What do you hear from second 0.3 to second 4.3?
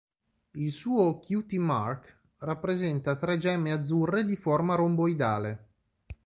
Il suo "cutie mark" rappresenta tre gemme azzurre